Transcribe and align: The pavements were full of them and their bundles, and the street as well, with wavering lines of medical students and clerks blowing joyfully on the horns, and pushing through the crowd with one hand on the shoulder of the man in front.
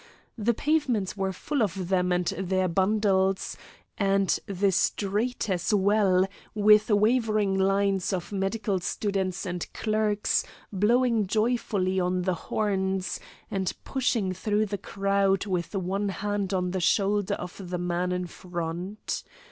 The 0.35 0.55
pavements 0.55 1.15
were 1.15 1.31
full 1.31 1.61
of 1.61 1.89
them 1.89 2.11
and 2.11 2.25
their 2.29 2.67
bundles, 2.67 3.55
and 3.99 4.39
the 4.47 4.71
street 4.71 5.47
as 5.47 5.71
well, 5.75 6.27
with 6.55 6.89
wavering 6.89 7.55
lines 7.55 8.11
of 8.11 8.31
medical 8.31 8.79
students 8.79 9.45
and 9.45 9.71
clerks 9.73 10.43
blowing 10.73 11.27
joyfully 11.27 11.99
on 11.99 12.23
the 12.23 12.33
horns, 12.49 13.19
and 13.51 13.71
pushing 13.83 14.33
through 14.33 14.65
the 14.65 14.79
crowd 14.79 15.45
with 15.45 15.75
one 15.75 16.09
hand 16.09 16.51
on 16.51 16.71
the 16.71 16.81
shoulder 16.81 17.35
of 17.35 17.69
the 17.69 17.77
man 17.77 18.11
in 18.11 18.25
front. 18.25 19.23